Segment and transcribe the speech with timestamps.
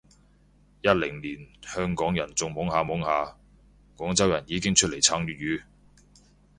[0.81, 3.37] 一零年香港人仲懵下懵下，
[3.95, 5.61] 廣州人已經出嚟撐粵語